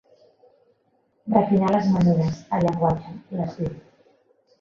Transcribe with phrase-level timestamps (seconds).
[1.33, 3.77] Refinar les maneres, el llenguatge, l'estil.